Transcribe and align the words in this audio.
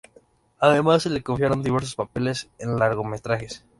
Además, 0.57 1.03
se 1.03 1.11
le 1.11 1.21
confiaron 1.21 1.61
diversos 1.61 1.93
papeles 1.93 2.49
en 2.57 2.77
largometrajes. 2.77 3.63